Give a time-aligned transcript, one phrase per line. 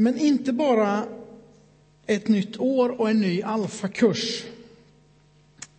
[0.00, 1.04] Men inte bara
[2.06, 4.44] ett nytt år och en ny alfakurs.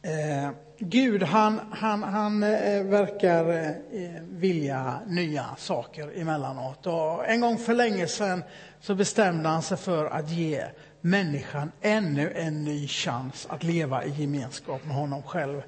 [0.01, 6.87] Eh, Gud, han, han, han eh, verkar eh, vilja nya saker emellanåt.
[6.87, 8.43] Och en gång för länge sedan
[8.81, 10.63] så bestämde han sig för att ge
[11.01, 15.61] människan ännu en ny chans att leva i gemenskap med honom själv.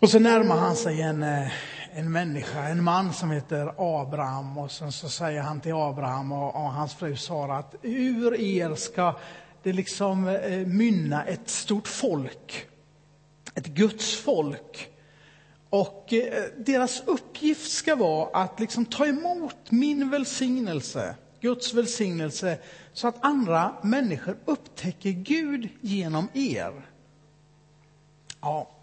[0.00, 1.52] Och så närmar han sig en, eh,
[1.92, 4.58] en människa, en man som heter Abraham.
[4.58, 8.74] Och sen så säger han till Abraham och, och hans fru Sara att ur er
[8.74, 9.14] ska
[9.62, 12.66] det liksom eh, mynna ett stort folk.
[13.54, 14.88] Ett Guds folk.
[15.70, 22.58] Och eh, deras uppgift ska vara att liksom ta emot min välsignelse, Guds välsignelse,
[22.92, 26.72] så att andra människor upptäcker Gud genom er.
[28.40, 28.75] Ja,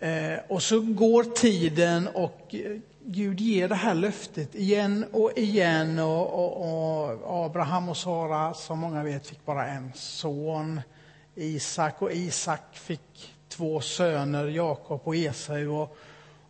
[0.00, 5.98] Eh, och så går tiden och eh, Gud ger det här löftet igen och igen.
[5.98, 10.80] Och, och, och, Abraham och Sara, som många vet, fick bara en son.
[11.34, 15.82] Isak och Isak fick två söner, Jakob och Esau.
[15.82, 15.96] Och,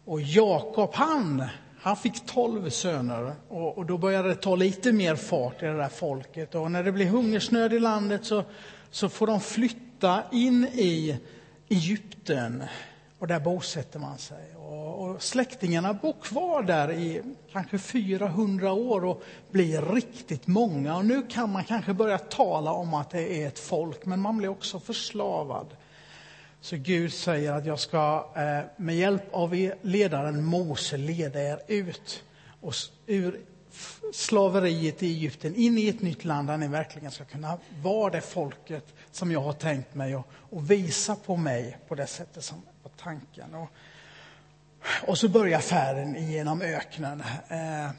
[0.05, 1.45] och Jakob, han,
[1.81, 3.33] han fick tolv söner.
[3.49, 6.55] Och, och, då började det ta lite mer fart i det där folket.
[6.55, 8.45] Och när det blir hungersnöd i landet så,
[8.91, 11.19] så får de flytta in i
[11.69, 12.65] Egypten.
[13.21, 14.57] Och där bosätter man sig.
[14.57, 20.97] Och, och släktingarna bor kvar där i kanske 400 år och blir riktigt många.
[20.97, 24.37] Och nu kan man kanske börja tala om att det är ett folk, men man
[24.37, 25.67] blir också förslavad.
[26.61, 32.25] Så Gud säger att jag ska eh, med hjälp av ledaren Mose leda er ut
[32.61, 32.75] och
[33.07, 33.41] ur
[34.13, 38.21] slaveriet i Egypten in i ett nytt land där ni verkligen ska kunna vara det
[38.21, 42.63] folket som jag har tänkt mig och, och visa på mig på det sättet som
[42.83, 43.55] var tanken.
[43.55, 43.69] Och,
[45.07, 47.23] och så börjar färden genom öknen.
[47.49, 47.91] Eh,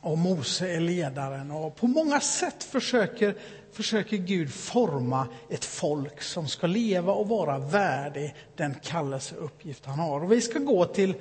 [0.00, 1.50] och Mose är ledaren.
[1.50, 3.36] Och på många sätt försöker,
[3.72, 10.24] försöker Gud forma ett folk som ska leva och vara värdig den kallelseuppgift han har.
[10.24, 11.14] Och vi ska gå till,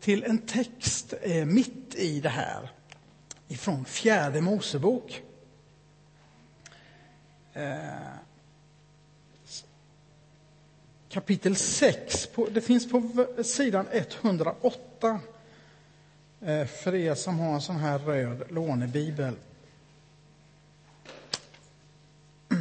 [0.00, 2.70] till en text eh, mitt i det här
[3.48, 5.22] ifrån fjärde Mosebok.
[7.52, 8.23] Eh,
[11.14, 15.20] kapitel 6, det finns på sidan 108
[16.40, 19.34] eh, för er som har en sån här röd lånebibel.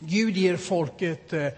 [0.00, 1.48] Gud ger folket eh,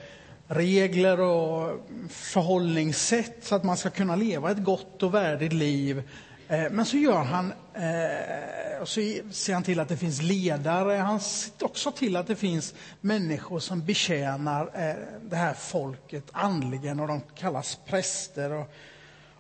[0.47, 6.03] regler och förhållningssätt så att man ska kunna leva ett gott och värdigt liv
[6.51, 9.01] Eh, men så gör han, eh, och så
[9.31, 10.95] ser han till att det finns ledare.
[10.95, 17.01] Han ser också till att det finns människor som betjänar eh, det här folket andligen
[17.01, 18.53] och de kallas präster.
[18.53, 18.73] Och,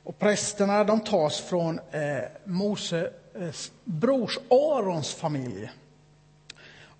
[0.04, 1.80] och prästerna de tas från
[2.44, 5.70] Moses brors Arons familj.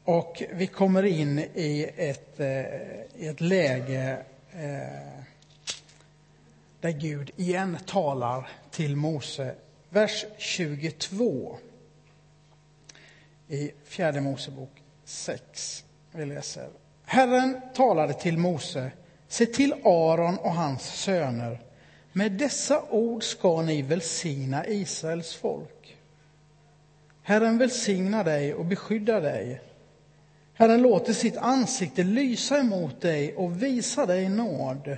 [0.05, 2.41] Och vi kommer in i ett,
[3.17, 4.19] i ett läge
[6.81, 9.55] där Gud igen talar till Mose
[9.91, 11.57] vers 22
[13.49, 14.71] i Fjärde Mosebok
[15.05, 15.85] 6.
[16.13, 16.69] Vi läser.
[17.05, 18.91] Herren talade till Mose.
[19.29, 21.61] Se till Aron och hans söner.
[22.13, 25.97] Med dessa ord ska ni välsigna Israels folk.
[27.23, 29.61] Herren välsignar dig och beskyddar dig.
[30.55, 34.97] Herren låter sitt ansikte lysa emot dig och visa dig nåd.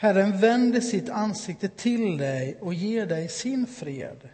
[0.00, 4.28] Herren vänder sitt ansikte till dig och ger dig sin fred.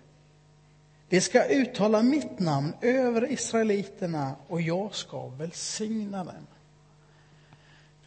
[1.08, 6.46] Det ska uttala mitt namn över israeliterna och jag ska välsigna dem.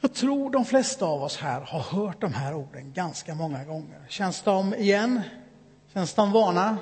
[0.02, 4.06] Jag tror de flesta av oss här har hört de här orden ganska många gånger.
[4.10, 5.22] Känns de igen?
[5.94, 6.78] Känns de vana?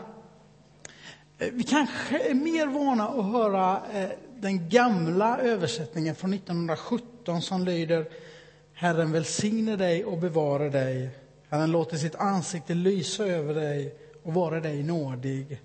[1.39, 7.65] Eh, vi kanske är mer vana att höra eh, den gamla översättningen från 1917 som
[7.65, 8.07] lyder
[8.77, 11.09] Herren välsigne dig och bevara dig.
[11.49, 15.61] Herren låter sitt ansikte lysa över dig och vara dig nådig.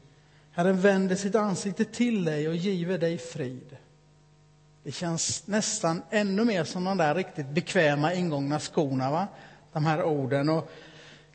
[0.53, 3.77] Herren vänder sitt ansikte till dig och giver dig frid.
[4.83, 9.29] Det känns nästan ännu mer som de där riktigt bekväma ingångna skorna, va?
[9.73, 10.49] de här orden.
[10.49, 10.71] Och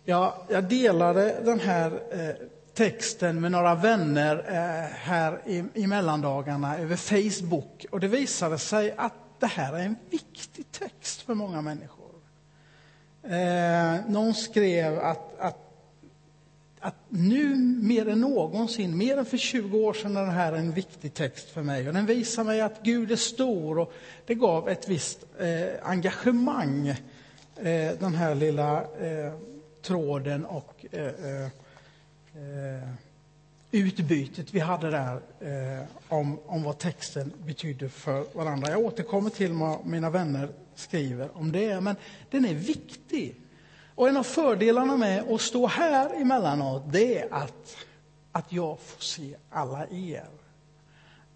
[0.03, 2.35] jag, jag delade den här eh,
[2.73, 7.85] texten med några vänner eh, här i, i mellandagarna över Facebook.
[7.91, 12.05] Och det visade sig att det här är en viktig text för många människor.
[13.23, 15.57] Eh, någon skrev att, att,
[16.79, 20.71] att nu mer än någonsin, mer än för 20 år sedan, är det här en
[20.71, 21.87] viktig text för mig.
[21.87, 23.93] Och den visar mig att Gud är stor och
[24.25, 29.33] det gav ett visst eh, engagemang, eh, den här lilla eh,
[29.81, 31.45] tråden och eh, eh,
[32.35, 32.89] eh
[33.75, 38.71] utbytet vi hade där eh, om, om vad texten betydde för varandra.
[38.71, 41.95] Jag återkommer till vad mina vänner skriver om det, men
[42.31, 43.41] den är viktig.
[43.95, 47.77] Och en av fördelarna med att stå här emellanåt, det är att,
[48.31, 50.27] att jag får se alla er.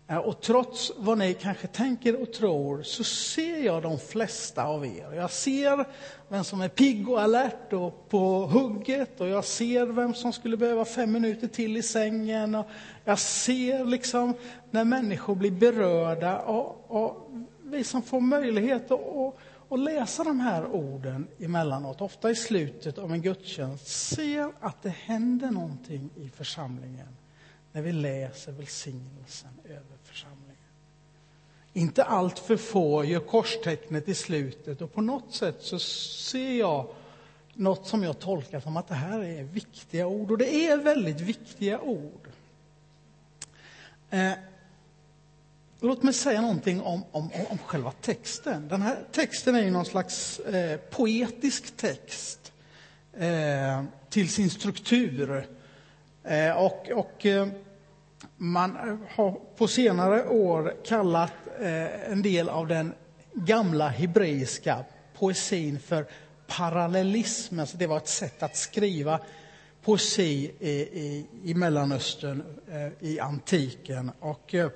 [0.10, 4.86] Eh, och trots vad ni kanske tänker och tror så ser jag de flesta av
[4.86, 5.14] er.
[5.16, 5.86] Jag ser
[6.28, 10.58] vem som är pigg och alert och på hugget och jag ser vem som skulle
[10.58, 12.56] behöva fem minuter till i sängen.
[12.56, 12.68] Och
[13.06, 14.34] jag ser liksom
[14.72, 17.32] när människor blir berörda och, och
[17.64, 19.36] vi som får möjlighet att,
[19.70, 24.90] och läsa de här orden emellanåt, ofta i slutet av en gudstjänst, ser att det
[24.90, 27.08] händer någonting i församlingen
[27.72, 29.99] när vi läser välsignelsen över.
[31.74, 36.88] Inte allt för få gör korstecknet i slutet och på något sätt så ser jag
[37.54, 41.22] något som jag tolkar som att det här är viktiga ord och det är väldigt
[41.22, 42.28] viktiga ord.
[44.10, 44.32] Eh,
[45.80, 48.68] låt mig säga någonting om, om, om själva texten.
[48.68, 52.52] Den här texten är ju någon slags eh, poetisk text
[53.14, 55.48] eh, till sin struktur.
[56.24, 57.48] Eh, och, och eh,
[58.42, 62.94] man har på senare år kallat eh, en del av den
[63.34, 64.84] gamla hebreiska
[65.20, 66.06] poesin för
[66.48, 67.60] parallellism.
[67.60, 69.20] Alltså det var ett sätt att skriva
[69.84, 74.12] poesi i, i, i Mellanöstern eh, i antiken.
[74.20, 74.70] Och eh,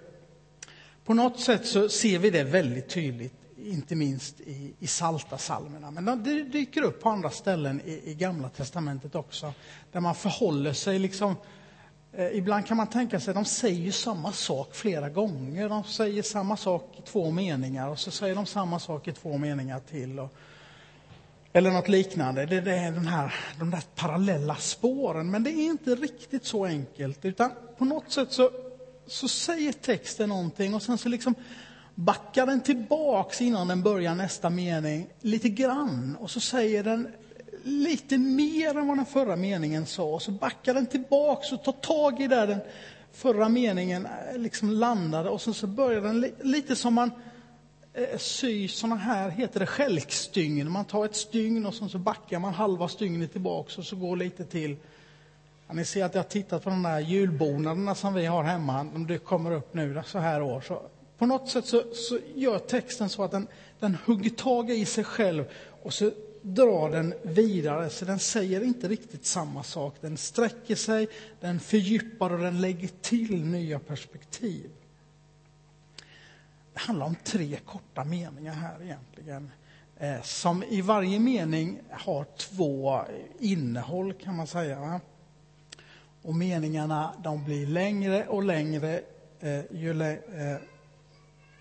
[1.06, 5.92] på något sätt så ser vi det väldigt tydligt, inte minst i, i salta salmerna.
[5.92, 9.54] Men det dyker upp på andra ställen i, i Gamla testamentet också,
[9.92, 11.36] där man förhåller sig liksom
[12.16, 15.70] Eh, ibland kan man tänka sig att de säger samma sak flera gånger.
[15.70, 19.38] De säger samma sak i två meningar och så säger de samma sak i två
[19.38, 20.20] meningar till.
[20.20, 20.34] Och,
[21.54, 22.46] eller något liknande.
[22.46, 25.32] Det, det är den här, de där parallella spåren.
[25.32, 27.26] Men det är inte riktigt så enkelt.
[27.26, 28.52] Utan på något sätt så,
[29.08, 31.36] så säger texten någonting och sen så liksom
[31.96, 36.18] backar den tillbaks innan den börjar nästa mening lite grann.
[36.20, 37.08] Och så säger den
[37.64, 40.04] lite mer än vad den förra meningen sa.
[40.04, 42.60] Och så backar den tillbaks och tar tag i där den
[43.12, 45.30] förra meningen eh, liksom landade.
[45.30, 47.12] Och sen så börjar den lite som man
[47.94, 50.72] eh, sy såna här, heter det skälkstygn.
[50.72, 54.16] Man tar ett stygn och sen så backar man halva stygnet tillbaks och så går
[54.16, 54.76] lite till.
[55.68, 58.80] Ja, ni ser att jag har tittat på de där julbonaderna som vi har hemma.
[58.96, 60.62] Om det kommer upp nu så här år.
[60.62, 60.82] Så
[61.18, 63.48] på något sätt så, så gör texten så att den,
[63.80, 65.46] den hugger tag i sig själv
[65.84, 66.12] och så
[66.44, 69.96] drar den vidare, så den säger inte riktigt samma sak.
[70.02, 71.08] Den sträcker sig,
[71.40, 74.70] den fördjupar och den lägger till nya perspektiv.
[76.74, 79.52] Det handlar om tre korta meningar här egentligen,
[79.98, 83.02] eh, som i varje mening har två
[83.40, 85.02] innehåll kan man säga.
[86.22, 89.02] Och meningarna de blir längre och längre
[89.40, 90.58] eh, ju eh,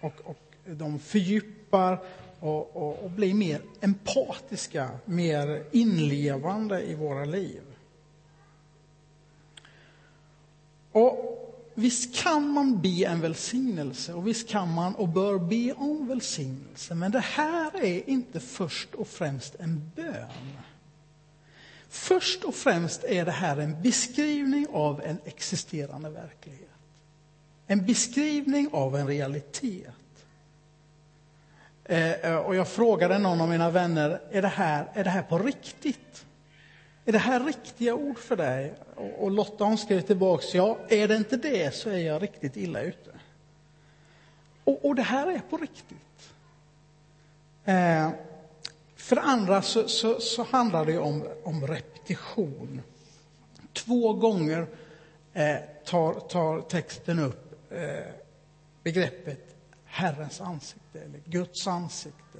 [0.01, 1.99] och, och de fördjupar
[2.43, 7.63] och, och, och bli mer empatiska, mer inlevande i våra liv.
[10.93, 11.39] Och
[11.75, 16.95] visst kan man be en välsignelse och visst kan man och bör be om välsignelse,
[16.95, 20.29] men det här är inte först och främst en bön.
[21.89, 26.69] Först och främst är det här en beskrivning av en existerande verklighet.
[27.67, 29.91] En beskrivning av en realitet.
[31.85, 35.23] Eh, eh, och jag frågade någon av mina vänner, är det, här, är det här
[35.23, 36.27] på riktigt?
[37.05, 38.75] Är det här riktiga ord för dig?
[39.19, 42.81] Och Lotta hon skrev tillbaks, ja, är det inte det så är jag riktigt illa
[42.81, 43.11] ute.
[44.65, 46.33] Och, och det här är på riktigt.
[47.65, 48.11] Eh,
[48.97, 52.83] för det andra så, så, så, handlar det om, om repetition.
[53.73, 54.67] Två gånger
[55.33, 58.13] eh, tar, tar texten upp eh,
[58.83, 59.52] begreppet
[59.95, 62.39] Herrens ansikte, eller Guds ansikte.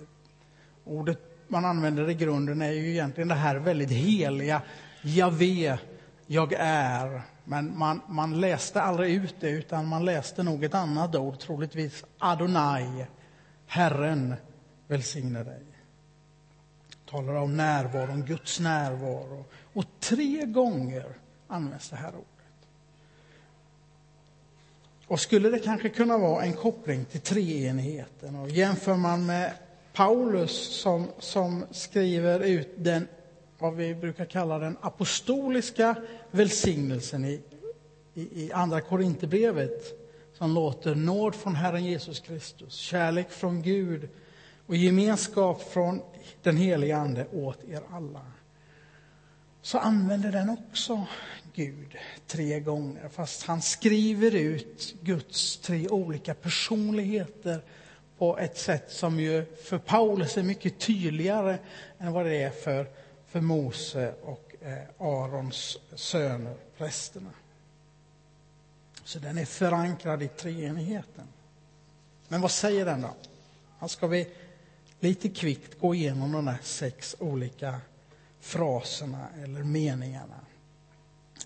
[0.85, 1.19] Ordet
[1.49, 4.63] man använder i grunden är ju egentligen det här väldigt heliga,
[5.03, 5.79] Javé,
[6.27, 7.23] jag är.
[7.45, 12.05] Men man, man läste aldrig ut det, utan man läste nog ett annat ord, troligtvis
[12.19, 13.07] Adonai,
[13.67, 14.35] Herren
[14.89, 15.65] välsigne dig.
[17.11, 19.45] Talar om närvaron, Guds närvaro.
[19.73, 21.17] Och tre gånger
[21.49, 22.32] används det här ordet.
[25.13, 28.37] Och skulle det kanske kunna vara en koppling till treenigheten?
[28.37, 29.53] Och jämför man med
[29.93, 33.09] Paulus som, som skriver ut den,
[33.59, 35.95] vad vi brukar kalla den apostoliska
[36.31, 37.41] välsignelsen i,
[38.15, 39.83] i, i Andra Korinthierbrevet,
[40.39, 44.09] som låter nåd från Herren Jesus Kristus, kärlek från Gud
[44.67, 46.01] och gemenskap från
[46.43, 48.21] den helige Ande åt er alla
[49.63, 51.07] så använder den också
[51.55, 57.63] Gud tre gånger, fast han skriver ut Guds tre olika personligheter
[58.19, 61.59] på ett sätt som ju för Paulus är mycket tydligare
[61.99, 62.87] än vad det är för,
[63.27, 67.31] för Mose och eh, Arons söner, prästerna.
[69.05, 71.27] Så den är förankrad i treenigheten.
[72.29, 73.15] Men vad säger den då?
[73.79, 74.29] Här ska vi
[75.01, 77.81] lite kvickt gå igenom de där sex olika
[78.43, 80.41] fraserna eller meningarna.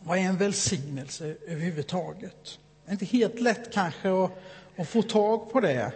[0.03, 2.59] Vad är en välsignelse överhuvudtaget?
[2.85, 4.31] Det är inte helt lätt kanske att,
[4.77, 5.93] att få tag på det.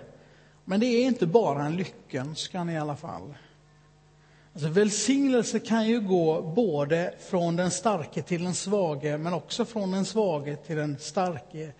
[0.65, 3.35] Men det är inte bara en lyckönskan i alla fall.
[4.53, 9.91] Alltså välsignelse kan ju gå både från den starke till den svage, men också från
[9.91, 11.73] den svage till den starke.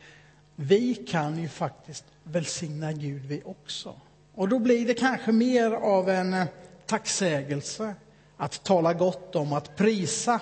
[0.57, 4.01] Vi kan ju faktiskt välsigna Gud vi också.
[4.35, 6.47] Och då blir det kanske mer av en
[6.87, 7.95] tacksägelse,
[8.41, 10.41] att tala gott om, att prisa.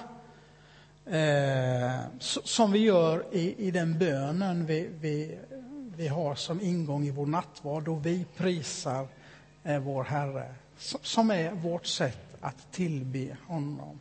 [1.07, 5.39] Eh, som vi gör i, i den bönen vi, vi,
[5.97, 9.07] vi har som ingång i vår nattvard, då vi prisar
[9.65, 10.55] eh, vår Herre,
[11.03, 14.01] som är vårt sätt att tillbe honom.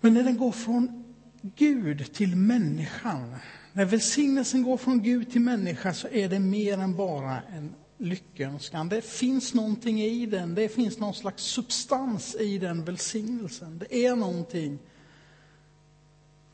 [0.00, 1.04] Men när den går från
[1.42, 3.34] Gud till människan,
[3.72, 8.88] när välsignelsen går från Gud till människa så är det mer än bara en lyckönskan.
[8.88, 13.78] Det finns någonting i den, det finns någon slags substans i den välsignelsen.
[13.78, 14.78] Det är någonting.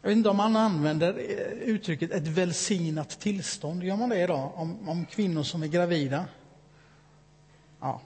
[0.03, 3.85] Jag vet inte om man använder eh, uttrycket ett välsignat tillstånd.
[3.85, 6.25] Gör man det idag om, om kvinnor som är gravida?
[7.81, 8.01] Ja.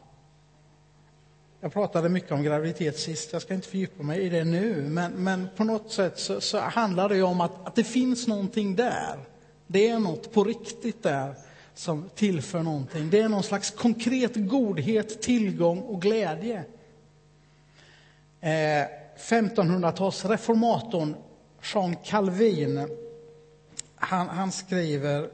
[1.61, 4.83] Jag pratade mycket om graviditet sist, jag ska inte fördjupa mig i det nu.
[4.83, 8.77] Men, men på något sätt så, så handlar det om att, att det finns någonting
[8.77, 9.19] där.
[9.67, 11.35] Det är något på riktigt där
[11.79, 13.11] som tillför någonting.
[13.11, 16.65] Det är någon slags konkret godhet, tillgång och glädje.
[18.41, 18.85] Eh,
[19.19, 21.15] 1500-talsreformatorn
[21.75, 22.89] Jean Calvin,
[23.97, 25.31] han, han skriver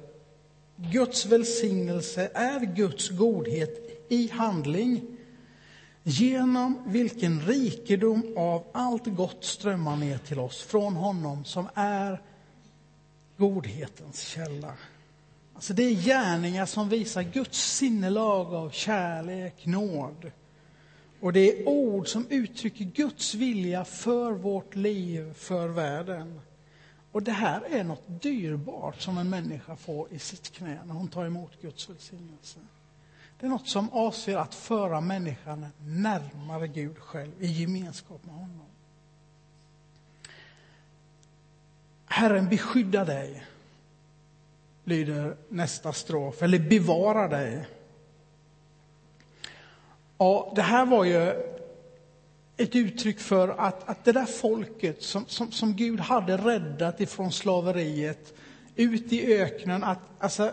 [0.77, 5.17] Guds välsignelse är Guds godhet i handling
[6.03, 12.23] genom vilken rikedom av allt gott strömmar ner till oss från honom som är
[13.37, 14.75] godhetens källa.
[15.63, 20.31] Alltså det är gärningar som visar Guds sinnelag av kärlek, nåd.
[21.21, 26.41] Och det är ord som uttrycker Guds vilja för vårt liv, för världen.
[27.13, 31.09] Och det här är något dyrbart som en människa får i sitt knä när hon
[31.09, 32.59] tar emot Guds välsignelse.
[33.41, 38.67] Det är något som avser att föra människan närmare Gud själv, i gemenskap med honom.
[42.07, 43.43] Herren beskyddar dig
[44.85, 47.67] lyder nästa strof, eller bevara dig.
[50.19, 51.33] Ja, det här var ju
[52.57, 57.33] ett uttryck för att, att det där folket som, som, som Gud hade räddat ifrån
[57.33, 58.35] slaveriet
[58.77, 60.53] ut i öknen, att alltså,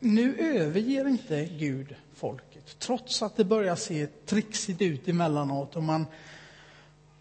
[0.00, 2.78] nu överger inte Gud folket.
[2.78, 6.06] Trots att det börjar se trixigt ut emellanåt och man,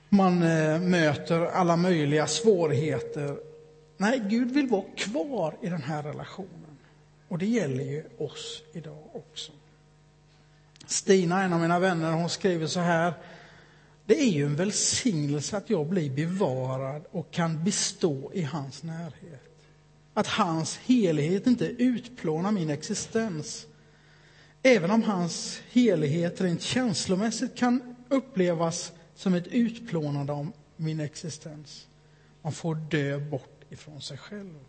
[0.10, 3.51] man eh, möter alla möjliga svårigheter
[4.02, 6.78] Nej, Gud vill vara kvar i den här relationen.
[7.28, 9.52] Och det gäller ju oss idag också.
[10.86, 13.14] Stina, en av mina vänner, hon skriver så här.
[14.06, 19.66] Det är ju en välsignelse att jag blir bevarad och kan bestå i hans närhet.
[20.14, 23.68] Att hans helighet inte utplånar min existens.
[24.64, 31.88] Även om hans helighet rent känslomässigt kan upplevas som ett utplånande av min existens.
[32.42, 34.60] Man får dö bort ifrån sig själv.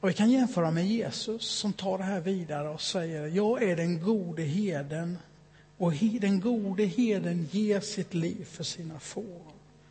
[0.00, 3.76] Och vi kan jämföra med Jesus som tar det här vidare och säger, jag är
[3.76, 5.18] den gode heden
[5.76, 9.42] och den gode heden ger sitt liv för sina får.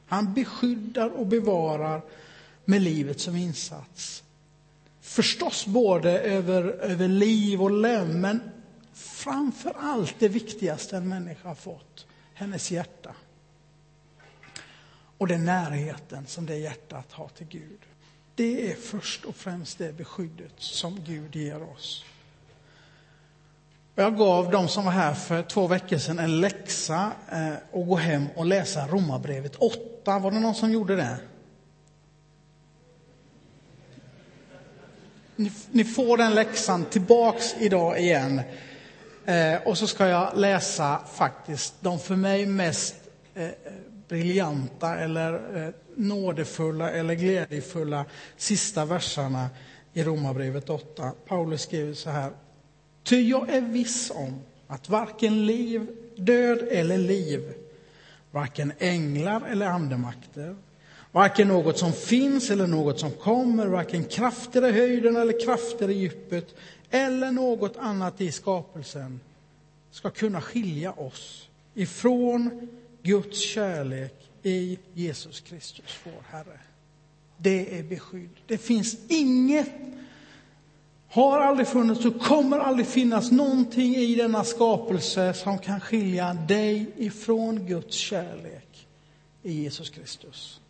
[0.07, 2.01] Han beskyddar och bevarar
[2.65, 4.23] med livet som insats.
[5.01, 8.39] Förstås både över, över liv och lem, men
[8.93, 13.15] framför allt det viktigaste en människa har fått, hennes hjärta
[15.23, 17.79] och den närheten som det hjärtat har till Gud.
[18.35, 22.05] Det är först och främst det beskyddet som Gud ger oss.
[23.95, 27.95] Jag gav de som var här för två veckor sedan en läxa eh, att gå
[27.95, 30.19] hem och läsa Romarbrevet 8.
[30.19, 31.17] Var det någon som gjorde det?
[35.35, 38.41] Ni, ni får den läxan tillbaks idag igen.
[39.25, 42.95] Eh, och så ska jag läsa faktiskt de för mig mest
[43.35, 43.49] eh,
[44.13, 48.05] briljanta eller eh, nådefulla eller glädjefulla
[48.37, 49.49] sista verserna
[49.93, 51.11] i Romarbrevet 8.
[51.27, 52.31] Paulus skriver så här.
[53.03, 57.53] Ty jag är viss om att varken liv, död eller liv,
[58.31, 60.55] varken änglar eller andemakter,
[61.11, 65.93] varken något som finns eller något som kommer, varken krafter i höjden eller krafter i
[65.93, 66.55] djupet
[66.89, 69.19] eller något annat i skapelsen
[69.91, 72.67] ska kunna skilja oss ifrån
[73.03, 76.59] Guds kärlek i Jesus Kristus, vår Herre.
[77.37, 78.29] Det är beskydd.
[78.47, 79.71] Det finns inget,
[81.09, 86.91] har aldrig funnits och kommer aldrig finnas någonting i denna skapelse som kan skilja dig
[86.97, 88.87] ifrån Guds kärlek
[89.43, 90.61] i Jesus Kristus.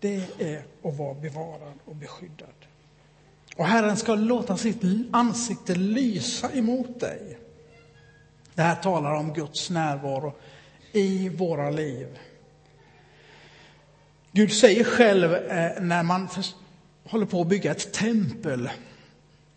[0.00, 2.48] Det är att vara bevarad och beskyddad.
[3.56, 7.38] Och Herren ska låta sitt ansikte lysa emot dig.
[8.54, 10.34] Det här talar om Guds närvaro
[10.92, 12.18] i våra liv.
[14.32, 16.28] Gud säger själv eh, när man
[17.04, 18.70] håller på att bygga ett tempel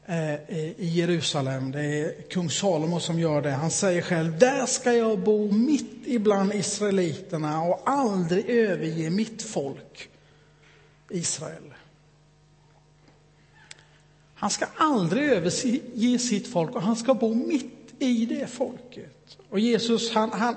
[0.06, 4.94] eh, i Jerusalem, det är kung Salomo som gör det, han säger själv, där ska
[4.94, 10.10] jag bo mitt ibland israeliterna och aldrig överge mitt folk
[11.10, 11.74] Israel.
[14.34, 19.38] Han ska aldrig överge sitt folk och han ska bo mitt i det folket.
[19.50, 20.56] Och Jesus han, han,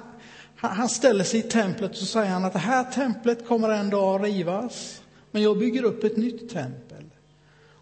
[0.56, 4.14] han ställer sig i templet och säger han att det här templet kommer en dag
[4.14, 7.04] att rivas, men jag bygger upp ett nytt tempel.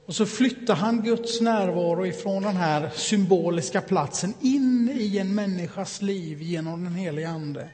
[0.06, 6.02] Och så flyttar han Guds närvaro ifrån den här symboliska platsen in i en människas
[6.02, 7.68] liv genom den helige Ande.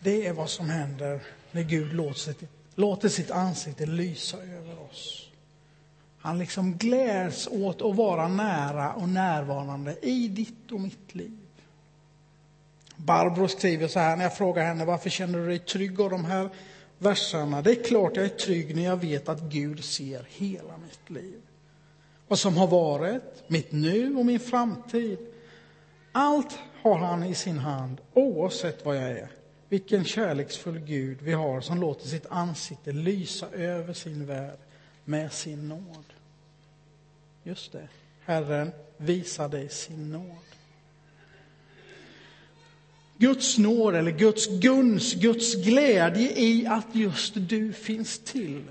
[0.00, 1.20] Det är vad som händer
[1.52, 2.42] när Gud låter sitt,
[2.74, 5.28] låter sitt ansikte lysa över oss.
[6.18, 11.47] Han liksom gläds åt att vara nära och närvarande i ditt och mitt liv.
[12.98, 16.24] Barbro skriver så här när jag frågar henne varför känner du dig trygg av de
[16.24, 16.48] här
[16.98, 17.62] verserna.
[17.62, 21.40] Det är klart jag är trygg när jag vet att Gud ser hela mitt liv.
[22.28, 25.18] Vad som har varit, mitt nu och min framtid.
[26.12, 29.28] Allt har han i sin hand oavsett vad jag är.
[29.68, 34.58] Vilken kärleksfull Gud vi har som låter sitt ansikte lysa över sin värld
[35.04, 36.04] med sin nåd.
[37.42, 37.88] Just det,
[38.24, 40.57] Herren visar dig sin nåd.
[43.18, 48.64] Guds nåd eller Guds guns, Guds glädje i att just du finns till.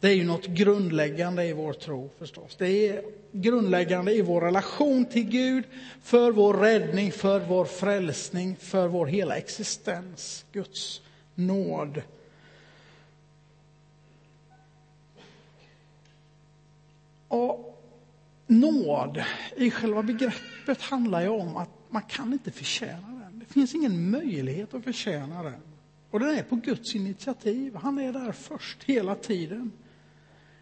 [0.00, 2.56] Det är ju något grundläggande i vår tro förstås.
[2.58, 5.64] Det är grundläggande i vår relation till Gud,
[6.02, 10.44] för vår räddning, för vår frälsning, för vår hela existens.
[10.52, 11.00] Guds
[11.34, 12.02] nåd.
[17.28, 17.82] Och
[18.46, 19.22] nåd
[19.56, 23.11] i själva begreppet handlar ju om att man kan inte förtjäna.
[23.52, 25.60] Det finns ingen möjlighet att förtjäna den.
[26.10, 27.74] Och den är på Guds initiativ.
[27.74, 29.72] Han är där först hela tiden.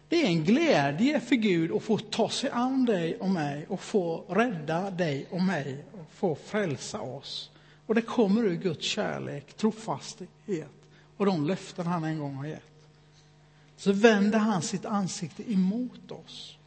[0.09, 3.79] Det är en glädje för Gud att få ta sig an dig och mig och
[3.79, 7.51] få rädda dig och mig och få frälsa oss.
[7.85, 10.71] Och det kommer ur Guds kärlek, trofasthet
[11.17, 12.87] och de löften han en gång har gett.
[13.77, 16.57] Så vänder han sitt ansikte emot oss.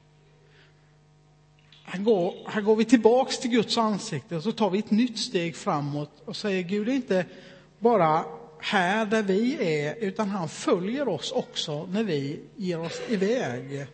[1.87, 5.19] Här går, här går vi tillbaks till Guds ansikte och så tar vi ett nytt
[5.19, 7.27] steg framåt och säger Gud är inte
[7.79, 8.25] bara
[8.59, 13.87] här där vi är, utan han följer oss också när vi ger oss iväg.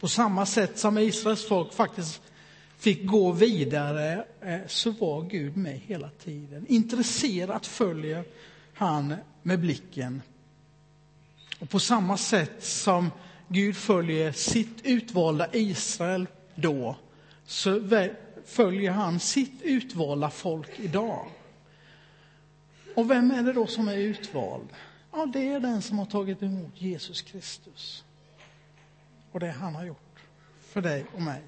[0.00, 2.20] På samma sätt som Israels folk faktiskt
[2.78, 6.66] fick gå vidare eh, så var Gud med hela tiden.
[6.68, 8.24] Intresserat följer
[8.74, 10.22] han med blicken.
[11.58, 13.10] Och på samma sätt som
[13.48, 16.26] Gud följer sitt utvalda Israel
[16.60, 16.96] då,
[17.44, 17.80] så
[18.44, 21.26] följer han sitt utvalda folk idag.
[22.94, 24.68] Och vem är det då som är utvald?
[25.12, 28.04] Ja, det är den som har tagit emot Jesus Kristus.
[29.32, 30.20] Och det han har gjort
[30.60, 31.42] för dig och mig.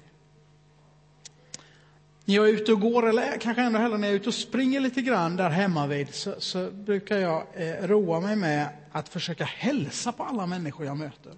[2.25, 4.33] När jag är ute och går, eller kanske ännu hellre när jag är ute och
[4.33, 9.09] springer lite grann där hemma vid, så, så brukar jag eh, roa mig med att
[9.09, 11.33] försöka hälsa på alla människor jag möter.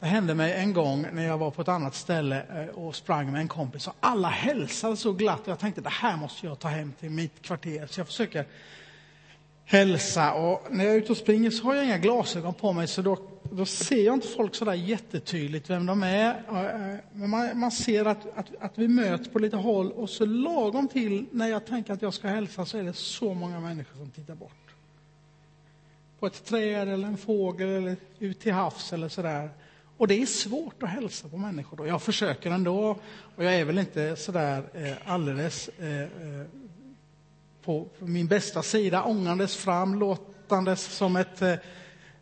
[0.00, 3.32] Det hände mig en gång när jag var på ett annat ställe eh, och sprang
[3.32, 5.40] med en kompis och alla hälsade så glatt.
[5.44, 7.86] Jag tänkte det här måste jag ta hem till mitt kvarter.
[7.86, 8.44] Så jag försöker
[9.64, 10.32] hälsa.
[10.32, 13.02] Och när jag är ute och springer så har jag inga glasögon på mig så
[13.02, 16.42] då, då ser jag inte folk så där jättetydligt vem de är.
[16.48, 20.10] Eh, eh, men man, man ser att, att, att, vi möts på lite håll och
[20.10, 23.60] så lagom till när jag tänker att jag ska hälsa så är det så många
[23.60, 24.74] människor som tittar bort.
[26.20, 29.50] På ett träd eller en fågel eller ut till havs eller sådär.
[30.00, 31.86] Och det är svårt att hälsa på människor då.
[31.86, 32.98] Jag försöker ändå
[33.36, 36.46] och jag är väl inte sådär eh, alldeles eh, eh,
[37.62, 41.54] på, på min bästa sida, ångandes fram, låtandes som ett, eh,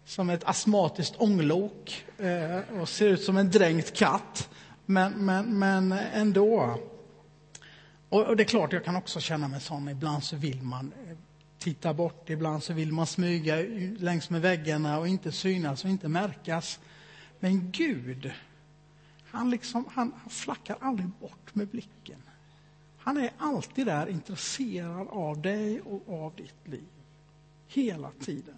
[0.04, 4.50] som ett astmatiskt ånglok eh, och ser ut som en dränkt katt.
[4.86, 6.78] Men, men, men ändå.
[8.08, 9.88] Och, det är klart, jag kan också känna mig sån.
[9.88, 11.16] Ibland så vill man eh,
[11.58, 13.56] titta bort, ibland så vill man smyga
[13.98, 16.80] längs med väggarna och inte synas och inte märkas.
[17.40, 18.32] Men Gud,
[19.24, 22.22] han, liksom, han, han flackar aldrig bort med blicken.
[22.98, 26.88] Han är alltid där intresserad av dig och av ditt liv.
[27.68, 28.54] Hela tiden.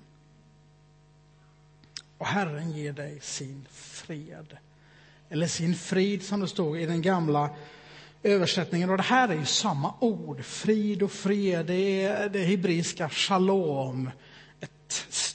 [2.18, 4.56] Och Herren ger dig sin fred.
[5.28, 7.50] Eller sin frid som det stod i den gamla
[8.22, 8.90] översättningen.
[8.90, 10.44] Och det här är ju samma ord.
[10.44, 14.10] Frid och fred, det är det hebreiska shalom.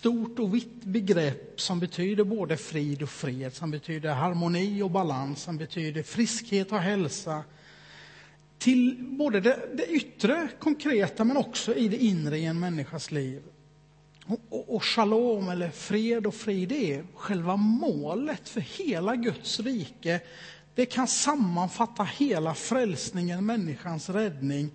[0.05, 5.43] Stort och vitt begrepp som betyder både frid och fred, som betyder harmoni och balans,
[5.43, 7.43] som betyder friskhet och hälsa.
[8.57, 13.41] Till både det, det yttre, konkreta, men också i det inre i en människas liv.
[14.25, 19.59] Och, och, och shalom, eller fred och frid, det är själva målet för hela Guds
[19.59, 20.19] rike.
[20.75, 24.71] Det kan sammanfatta hela frälsningen, människans räddning.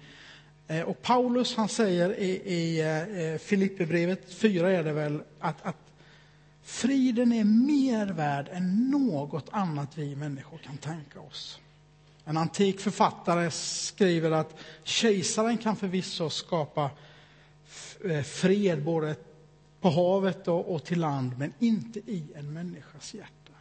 [0.70, 5.66] Eh, och Paulus han säger i, i eh, eh, Filipperbrevet 4 är det väl, att,
[5.66, 5.76] att
[6.62, 11.58] friden är mer värd än något annat vi människor kan tänka oss.
[12.24, 16.90] En antik författare skriver att kejsaren kan förvisso skapa
[18.24, 19.14] fred både
[19.80, 23.52] på havet och, och till land, men inte i en människas hjärta.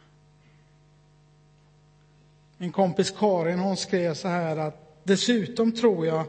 [2.58, 6.26] Min kompis Karin hon skrev så här att dessutom tror jag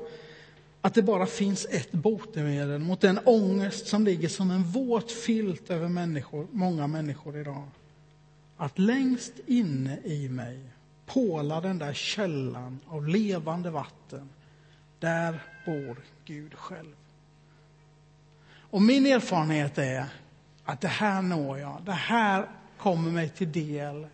[0.82, 5.70] att det bara finns ett botemedel mot den ångest som ligger som en våt filt
[5.70, 7.68] över människor, många människor idag.
[8.58, 10.60] Att längst inne i mig
[11.06, 14.30] påla den där källan av levande vatten.
[15.00, 16.96] Där bor Gud själv.
[18.54, 20.06] Och min erfarenhet är
[20.64, 24.08] att det här når jag, det här kommer mig till del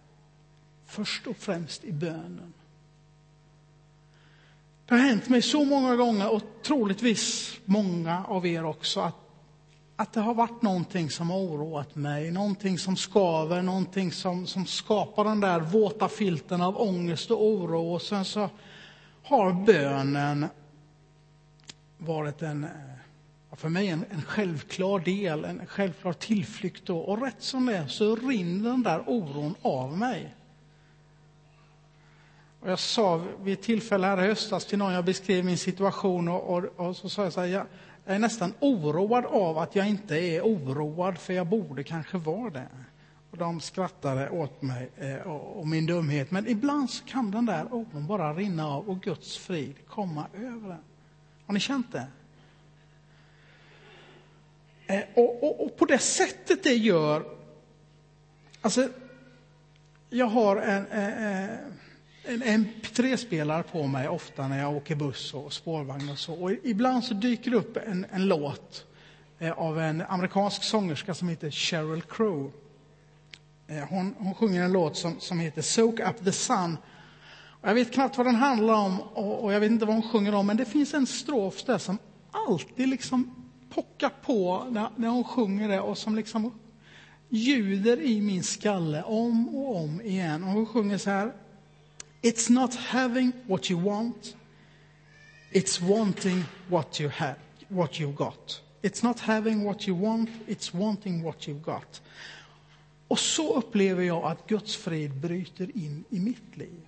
[0.85, 2.53] först och främst i bönen.
[4.87, 9.15] Det har hänt mig så många gånger, och troligtvis många av er också, att,
[9.95, 14.65] att det har varit någonting som har oroat mig, någonting som skaver, någonting som, som
[14.65, 17.93] skapar den där våta filten av ångest och oro.
[17.93, 18.49] Och sen så
[19.23, 20.45] har bönen
[21.97, 22.69] varit en eh,
[23.57, 26.85] för mig en, en självklar del, en självklar tillflykt.
[26.85, 26.97] Då.
[26.97, 30.35] Och rätt som det är så rinner den där oron av mig.
[32.59, 36.27] Och jag sa vid ett tillfälle här i höstas till någon, jag beskrev min situation
[36.27, 37.65] och, och, och så sa jag så här, jag,
[38.05, 42.49] jag är nästan oroad av att jag inte är oroad, för jag borde kanske vara
[42.49, 42.67] det.
[43.31, 46.31] Och de skrattade åt mig eh, och, och, min dumhet.
[46.31, 50.69] Men ibland så kan den där oron bara rinna av och Guds frid komma över
[50.69, 50.83] den.
[51.45, 52.07] Har ni känt det?
[54.87, 57.23] Eh, och, och, och, på det sättet det gör...
[58.61, 58.89] Alltså,
[60.09, 61.73] jag har en, eh, eh, en
[62.27, 66.33] MP3-spelare på mig ofta när jag åker buss och spårvagn och så.
[66.33, 68.85] Och ibland så dyker det upp en, en låt
[69.39, 72.51] eh, av en amerikansk sångerska som heter Sheryl Crow.
[73.67, 76.77] Eh, hon, hon sjunger en låt som, som heter Soak Up The Sun.
[77.61, 80.11] Och jag vet knappt vad den handlar om och, och jag vet inte vad hon
[80.11, 81.97] sjunger om, men det finns en strof där som
[82.31, 86.59] alltid liksom pockar på när, när hon sjunger det och som liksom
[87.29, 90.43] ljuder i min skalle om och om igen.
[90.43, 91.33] Och hon sjunger så här.
[92.27, 94.35] It's not having what you want.
[95.51, 97.37] It's wanting what you have,
[97.69, 98.61] what you got.
[98.81, 102.01] It's not having what you want, it's wanting what you got.
[103.07, 106.81] Och så upplever jag att Guds frid bryter in i mitt liv.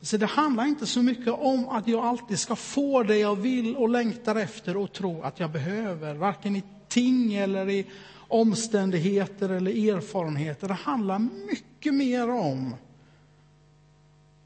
[0.00, 3.76] Så det handlar inte så mycket om att jag alltid ska få det jag vill
[3.76, 7.86] och längtar efter och tror att jag behöver, varken i ting eller i
[8.28, 10.68] omständigheter eller erfarenheter.
[10.68, 12.74] Det handlar mycket mer om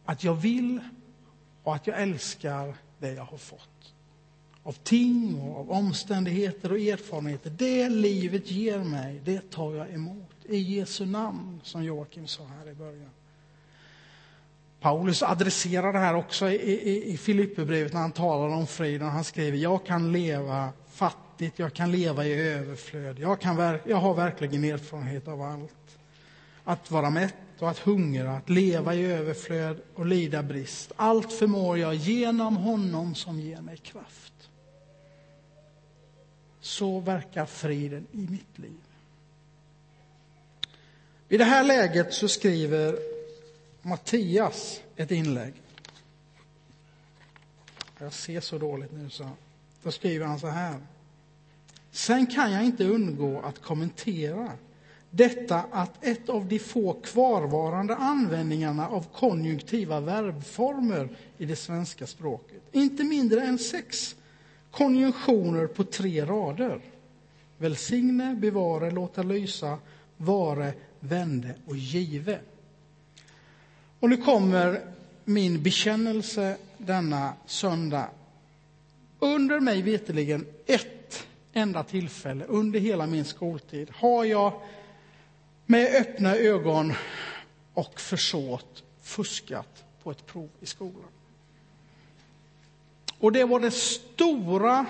[0.09, 0.81] att jag vill
[1.63, 3.95] och att jag älskar det jag har fått.
[4.63, 7.51] Av ting och av omständigheter och erfarenheter.
[7.51, 10.35] Det livet ger mig, det tar jag emot.
[10.45, 13.11] I Jesu namn, som Joakim sa här i början.
[14.81, 19.09] Paulus adresserar det här också i, i, i Filipperbrevet när han talar om friden.
[19.09, 23.19] Han skriver, jag kan leva fattigt, jag kan leva i överflöd.
[23.19, 25.99] Jag, kan, jag har verkligen erfarenhet av allt.
[26.65, 30.93] Att vara mätt och att hungra, att leva i överflöd och lida brist.
[30.97, 34.33] Allt förmår jag genom honom som ger mig kraft.
[36.61, 38.81] Så verkar friden i mitt liv.
[41.29, 42.99] I det här läget så skriver
[43.83, 45.55] Mattias ett inlägg.
[47.99, 49.31] Jag ser så dåligt nu, så
[49.83, 50.79] då skriver han så här.
[51.91, 54.53] Sen kan jag inte undgå att kommentera
[55.11, 62.63] detta att ett av de få kvarvarande användningarna av konjunktiva verbformer i det svenska språket.
[62.73, 64.17] Inte mindre än sex
[64.71, 66.81] konjunktioner på tre rader.
[67.59, 69.79] Välsigne, bevare, låta lysa,
[70.17, 72.39] vare, vände och give.
[74.01, 74.81] Och nu kommer
[75.25, 78.09] min bekännelse denna söndag.
[79.19, 84.53] Under mig veteligen ett enda tillfälle under hela min skoltid har jag
[85.71, 86.93] med öppna ögon
[87.75, 91.11] och försåt fuskat på ett prov i skolan.
[93.19, 94.87] Och det var det stora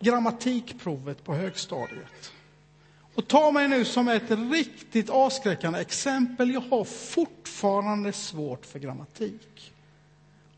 [0.00, 2.32] grammatikprovet på högstadiet.
[3.14, 6.50] Och ta mig nu som ett riktigt avskräckande exempel.
[6.50, 9.72] Jag har fortfarande svårt för grammatik.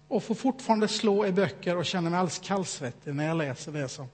[0.08, 3.88] Och får fortfarande slå i böcker och känner mig alldeles kallsvettig när jag läser det
[3.88, 4.08] som,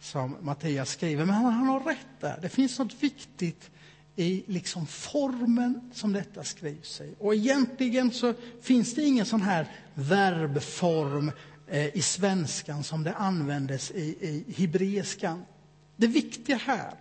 [0.00, 1.24] som Mattias skriver.
[1.24, 2.38] Men han, han har rätt där.
[2.42, 3.70] Det finns något viktigt
[4.16, 7.14] i liksom formen som detta skrivs i.
[7.18, 11.32] Och egentligen så finns det ingen sån här verbform
[11.66, 15.44] eh, i svenskan som det användes i, i hebreiskan.
[15.96, 16.94] Det viktiga här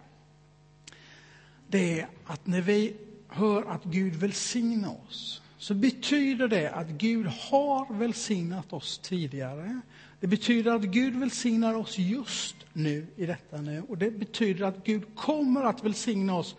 [1.68, 2.94] det är att när vi
[3.28, 9.82] hör att Gud välsignar oss så betyder det att Gud har välsignat oss tidigare.
[10.20, 14.84] Det betyder att Gud välsignar oss just nu i detta nu och det betyder att
[14.84, 16.56] Gud kommer att välsigna oss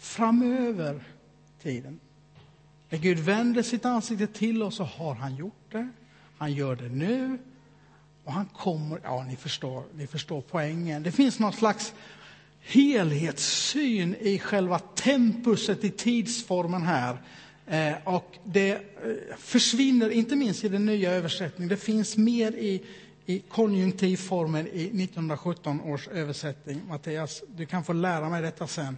[0.00, 1.02] framöver
[1.62, 2.00] tiden.
[2.88, 5.88] När Gud vänder sitt ansikte till oss så har han gjort det.
[6.38, 7.38] Han gör det nu.
[8.24, 11.02] Och han kommer, ja ni förstår, ni förstår poängen.
[11.02, 11.94] Det finns någon slags
[12.60, 17.18] helhetssyn i själva tempuset i tidsformen här.
[17.66, 18.80] Eh, och det eh,
[19.38, 21.68] försvinner, inte minst i den nya översättningen.
[21.68, 22.82] Det finns mer i,
[23.26, 26.80] i konjunktivformen i 1917 års översättning.
[26.88, 28.96] Mattias, du kan få lära mig detta sen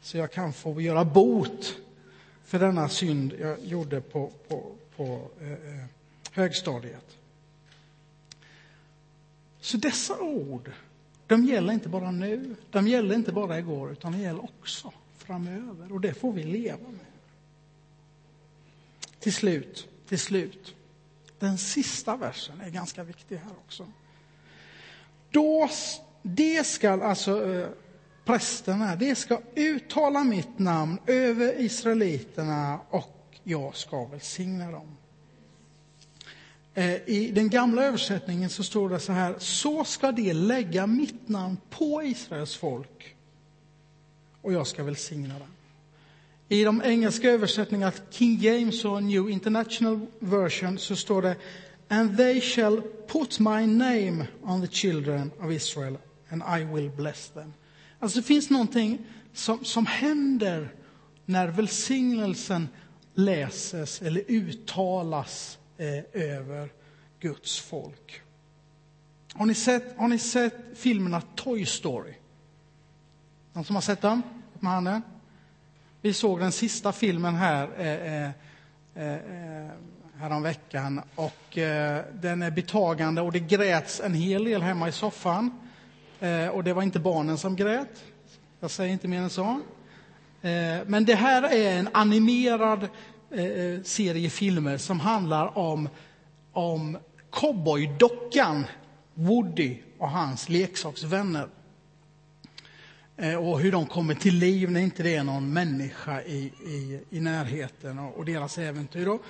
[0.00, 1.76] så jag kan få göra bot
[2.44, 5.84] för denna synd jag gjorde på, på, på eh, eh,
[6.32, 7.16] högstadiet.
[9.60, 10.70] Så dessa ord,
[11.26, 15.92] de gäller inte bara nu, de gäller inte bara igår, utan de gäller också framöver.
[15.92, 17.06] Och det får vi leva med.
[19.18, 20.74] Till slut, till slut.
[21.38, 23.86] Den sista versen är ganska viktig här också.
[25.30, 25.68] Då,
[26.22, 27.68] det skall alltså eh,
[28.24, 34.96] prästerna, de ska uttala mitt namn över israeliterna och jag ska välsigna dem.
[36.74, 41.28] Eh, I den gamla översättningen så står det så här, så ska de lägga mitt
[41.28, 43.16] namn på Israels folk
[44.42, 45.48] och jag ska välsigna dem.
[46.48, 51.36] I de engelska översättningarna, King James och New International Version, så står det
[51.88, 57.28] And they shall put my name on the children of Israel and I will bless
[57.28, 57.52] them.
[58.00, 58.98] Alltså det finns någonting
[59.32, 60.74] som, som händer
[61.24, 62.68] när välsignelsen
[63.14, 66.72] läses eller uttalas eh, över
[67.20, 68.22] Guds folk.
[69.34, 72.14] Har ni, sett, har ni sett filmerna Toy Story?
[73.52, 74.22] Någon som har sett dem?
[74.60, 75.02] Med handen?
[76.00, 78.24] Vi såg den sista filmen här eh,
[78.94, 79.70] eh, eh
[80.20, 85.69] häromveckan och eh, den är betagande och det gräts en hel del hemma i soffan.
[86.20, 88.04] Eh, och det var inte barnen som grät.
[88.60, 89.60] Jag säger inte mer än så.
[90.42, 92.88] Eh, men det här är en animerad
[93.30, 95.88] eh, eh serie filmer som handlar om,
[96.52, 96.98] om
[97.30, 98.64] cowboydockan
[99.14, 101.48] Woody och hans leksaksvänner.
[103.16, 107.00] Eh, och hur de kommer till liv när inte det är någon människa i, i,
[107.10, 109.08] i närheten och, och deras äventyr.
[109.08, 109.22] Och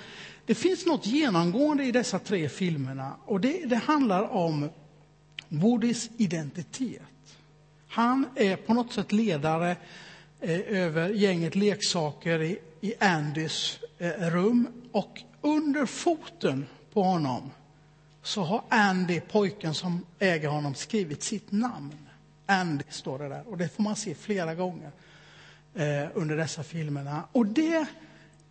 [0.45, 4.69] det finns något genomgående i dessa tre filmerna och det, det handlar om
[5.53, 7.01] Woodys identitet.
[7.87, 9.75] Han är på något sätt ledare
[10.39, 14.67] eh, över gänget leksaker i, i Andys eh, rum.
[14.91, 17.51] Och under foten på honom
[18.23, 21.97] så har Andy, pojken som äger honom, skrivit sitt namn.
[22.45, 24.91] Andy står det där och det får man se flera gånger
[25.73, 27.23] eh, under dessa filmerna.
[27.31, 27.85] Och det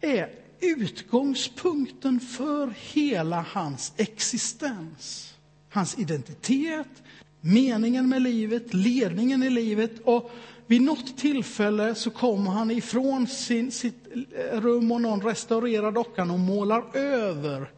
[0.01, 5.30] är utgångspunkten för hela hans existens
[5.71, 7.03] hans identitet,
[7.41, 9.91] meningen med livet, ledningen i livet.
[10.05, 10.31] Och
[10.67, 16.31] vid något tillfälle så kommer han ifrån sin, sitt eh, rum och någon restaurerar dockan
[16.31, 17.71] och målar över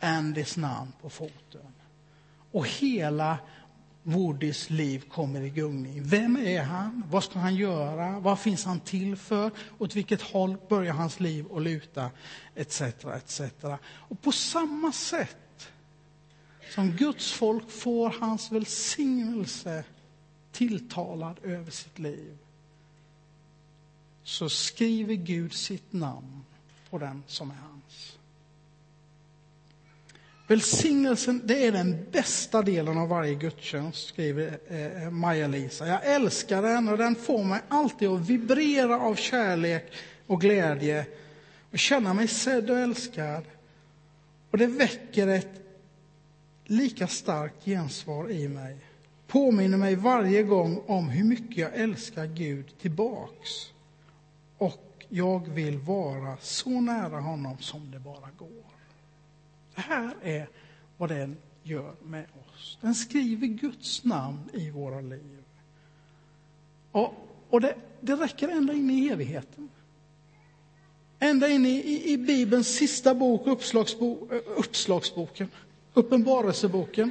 [0.00, 1.72] Andys namn på foten.
[2.52, 3.38] Och hela
[4.02, 6.02] Woodys liv kommer i gungning.
[6.04, 7.04] Vem är han?
[7.10, 8.20] Vad ska han göra?
[8.20, 9.50] Vad finns han till för?
[9.78, 12.10] Åt vilket håll börjar hans liv att luta?
[12.54, 12.80] Etc,
[13.16, 13.40] etc.
[13.84, 15.36] Och på samma sätt
[16.74, 19.84] som Guds folk får hans välsignelse
[20.52, 22.38] tilltalad över sitt liv
[24.24, 26.44] så skriver Gud sitt namn
[26.90, 28.18] på den som är hans.
[30.46, 35.86] Välsignelsen, det är den bästa delen av varje gudstjänst, skriver eh, Maja-Lisa.
[35.86, 39.92] Jag älskar den och den får mig alltid att vibrera av kärlek
[40.26, 41.06] och glädje
[41.70, 43.44] och känna mig sedd och älskad.
[44.50, 45.61] Och det väcker ett
[46.72, 48.76] lika starkt gensvar i mig.
[49.26, 53.72] Påminner mig varje gång om hur mycket jag älskar Gud tillbaks.
[54.58, 58.72] Och jag vill vara så nära honom som det bara går.
[59.74, 60.48] Det här är
[60.96, 62.78] vad den gör med oss.
[62.80, 65.44] Den skriver Guds namn i våra liv.
[66.92, 67.14] Och,
[67.50, 69.68] och det, det räcker ända in i evigheten.
[71.18, 75.48] Ända in i, i, i Bibelns sista bok, uppslagsbo, uppslagsboken,
[75.94, 77.10] Uppenbarelseboken.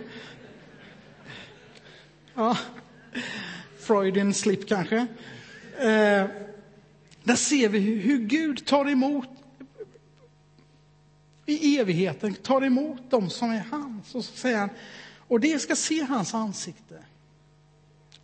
[2.33, 2.57] Ja,
[3.79, 4.97] Freudian slip kanske.
[5.77, 6.27] Eh,
[7.23, 9.29] där ser vi hur, hur Gud tar emot
[11.45, 14.15] i evigheten, tar emot dem som är hans.
[14.15, 14.69] Och så säger han,
[15.17, 17.03] och det ska se hans ansikte.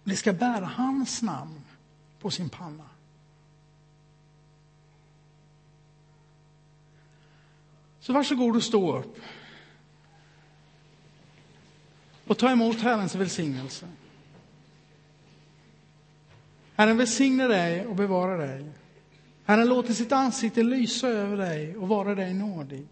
[0.03, 1.61] Det ska bära hans namn
[2.19, 2.89] på sin panna.
[7.99, 9.19] Så varsågod och stå upp.
[12.27, 13.87] Och ta emot Herrens välsignelse.
[16.75, 18.65] Herren välsigne dig och bevara dig.
[19.45, 22.87] Herren låter sitt ansikte lysa över dig och vara dig nådig.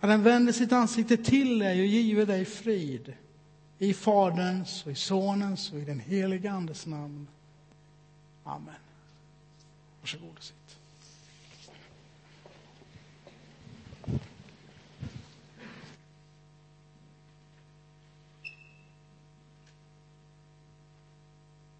[0.00, 3.14] Herren vänder sitt ansikte till dig och giver dig frid.
[3.78, 7.26] I Faderns, och i Sonens och i den helige Andes namn.
[8.44, 8.74] Amen.
[10.00, 10.59] Varsågod och sitt.